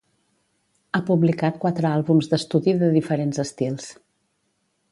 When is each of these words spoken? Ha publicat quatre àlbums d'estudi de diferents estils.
Ha 0.93 1.01
publicat 1.09 1.59
quatre 1.65 1.89
àlbums 1.91 2.29
d'estudi 2.31 2.75
de 2.79 2.89
diferents 2.99 3.43
estils. 3.45 3.87